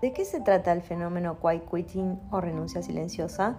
[0.00, 3.58] ¿De qué se trata el fenómeno quiet quitting o renuncia silenciosa?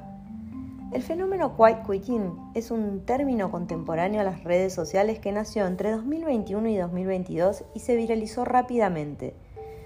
[0.91, 5.91] El fenómeno quiet quitting es un término contemporáneo a las redes sociales que nació entre
[5.91, 9.35] 2021 y 2022 y se viralizó rápidamente.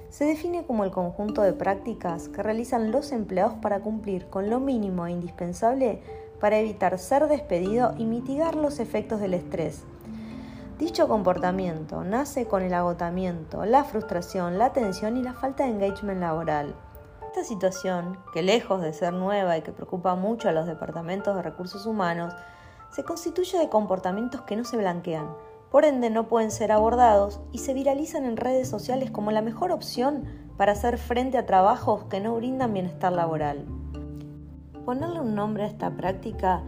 [0.07, 4.61] Se define como el conjunto de prácticas que realizan los empleados para cumplir con lo
[4.61, 5.99] mínimo e indispensable
[6.39, 9.83] para evitar ser despedido y mitigar los efectos del estrés
[10.79, 16.19] Dicho comportamiento nace con el agotamiento, la frustración, la tensión y la falta de engagement
[16.19, 16.75] laboral.
[17.27, 21.43] Esta situación, que lejos de ser nueva y que preocupa mucho a los departamentos de
[21.43, 22.33] recursos humanos,
[22.89, 25.29] se constituye de comportamientos que no se blanquean,
[25.71, 29.71] por ende no pueden ser abordados y se viralizan en redes sociales como la mejor
[29.71, 30.25] opción
[30.57, 33.65] para hacer frente a trabajos que no brindan bienestar laboral.
[34.83, 36.63] Ponerle un nombre a esta práctica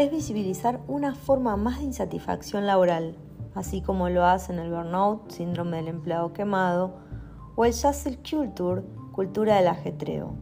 [0.00, 3.16] es visibilizar una forma más de insatisfacción laboral,
[3.54, 6.94] así como lo hacen el burnout, síndrome del empleado quemado,
[7.54, 10.34] o el hustle culture, cultura del ajetreo.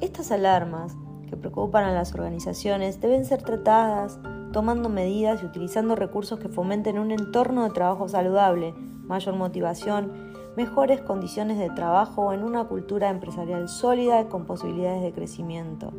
[0.00, 0.96] Estas alarmas,
[1.28, 4.18] que preocupan a las organizaciones, deben ser tratadas
[4.52, 11.02] tomando medidas y utilizando recursos que fomenten un entorno de trabajo saludable, mayor motivación, mejores
[11.02, 15.92] condiciones de trabajo en una cultura empresarial sólida con posibilidades de crecimiento.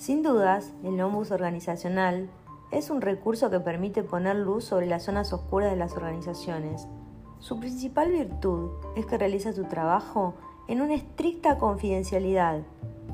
[0.00, 2.30] Sin dudas, el ombus organizacional
[2.70, 6.88] es un recurso que permite poner luz sobre las zonas oscuras de las organizaciones.
[7.38, 10.36] Su principal virtud es que realiza su trabajo
[10.68, 12.62] en una estricta confidencialidad.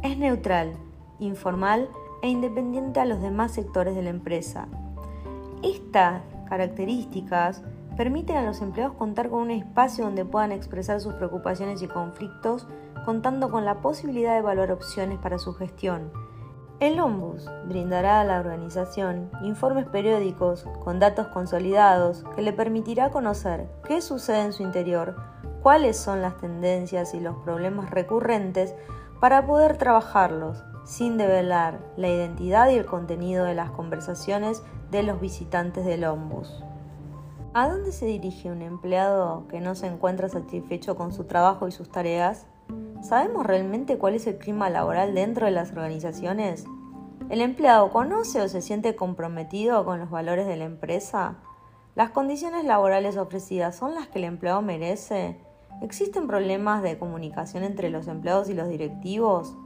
[0.04, 0.74] Es neutral,
[1.18, 1.88] informal
[2.22, 4.68] e independiente a los demás sectores de la empresa.
[5.64, 7.64] Estas características
[7.96, 12.68] permiten a los empleados contar con un espacio donde puedan expresar sus preocupaciones y conflictos,
[13.04, 16.12] contando con la posibilidad de evaluar opciones para su gestión
[16.78, 23.66] el Ombus brindará a la organización informes periódicos con datos consolidados que le permitirá conocer
[23.86, 25.16] qué sucede en su interior,
[25.62, 28.74] cuáles son las tendencias y los problemas recurrentes
[29.20, 35.20] para poder trabajarlos sin develar la identidad y el contenido de las conversaciones de los
[35.20, 36.62] visitantes del Ombus.
[37.54, 41.72] ¿A dónde se dirige un empleado que no se encuentra satisfecho con su trabajo y
[41.72, 42.46] sus tareas?
[43.06, 46.64] ¿Sabemos realmente cuál es el clima laboral dentro de las organizaciones?
[47.30, 51.36] ¿El empleado conoce o se siente comprometido con los valores de la empresa?
[51.94, 55.38] ¿Las condiciones laborales ofrecidas son las que el empleado merece?
[55.82, 59.56] ¿Existen problemas de comunicación entre los empleados y los directivos?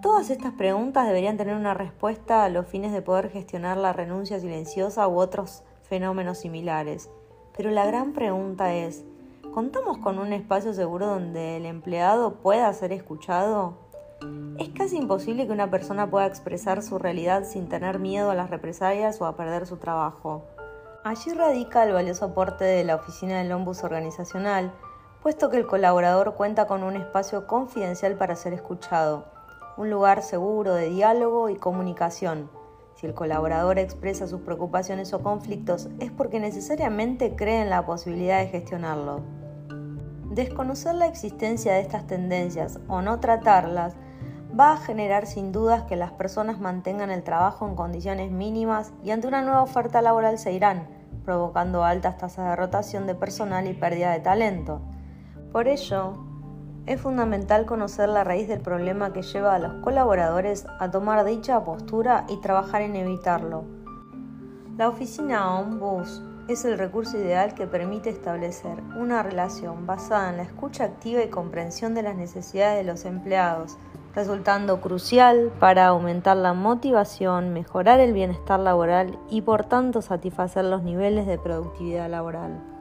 [0.00, 4.38] Todas estas preguntas deberían tener una respuesta a los fines de poder gestionar la renuncia
[4.38, 7.10] silenciosa u otros fenómenos similares.
[7.56, 9.04] Pero la gran pregunta es,
[9.56, 13.78] ¿Contamos con un espacio seguro donde el empleado pueda ser escuchado?
[14.58, 18.50] Es casi imposible que una persona pueda expresar su realidad sin tener miedo a las
[18.50, 20.44] represalias o a perder su trabajo.
[21.04, 24.74] Allí radica el valioso aporte de la oficina del Ombus organizacional,
[25.22, 29.24] puesto que el colaborador cuenta con un espacio confidencial para ser escuchado,
[29.78, 32.50] un lugar seguro de diálogo y comunicación.
[32.96, 38.40] Si el colaborador expresa sus preocupaciones o conflictos es porque necesariamente cree en la posibilidad
[38.40, 39.35] de gestionarlo.
[40.36, 43.94] Desconocer la existencia de estas tendencias o no tratarlas
[44.52, 49.12] va a generar sin dudas que las personas mantengan el trabajo en condiciones mínimas y
[49.12, 50.88] ante una nueva oferta laboral se irán,
[51.24, 54.82] provocando altas tasas de rotación de personal y pérdida de talento.
[55.52, 56.18] Por ello,
[56.84, 61.64] es fundamental conocer la raíz del problema que lleva a los colaboradores a tomar dicha
[61.64, 63.64] postura y trabajar en evitarlo.
[64.76, 70.44] La oficina Ombus es el recurso ideal que permite establecer una relación basada en la
[70.44, 73.76] escucha activa y comprensión de las necesidades de los empleados,
[74.14, 80.82] resultando crucial para aumentar la motivación, mejorar el bienestar laboral y por tanto satisfacer los
[80.82, 82.75] niveles de productividad laboral.